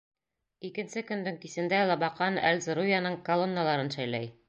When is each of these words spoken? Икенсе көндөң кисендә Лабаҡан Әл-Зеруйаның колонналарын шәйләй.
Икенсе 0.69 1.03
көндөң 1.11 1.37
кисендә 1.45 1.83
Лабаҡан 1.91 2.43
Әл-Зеруйаның 2.53 3.23
колонналарын 3.31 3.99
шәйләй. 3.99 4.33